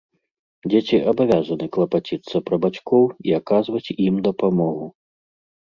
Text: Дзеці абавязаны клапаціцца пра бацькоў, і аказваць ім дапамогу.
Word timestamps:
Дзеці 0.73 0.97
абавязаны 1.11 1.67
клапаціцца 1.77 2.37
пра 2.47 2.55
бацькоў, 2.63 3.05
і 3.29 3.39
аказваць 3.39 3.93
ім 4.09 4.15
дапамогу. 4.31 4.85